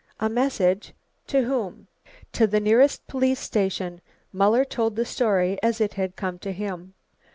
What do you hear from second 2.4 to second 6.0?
the nearest police station." Muller told the story as it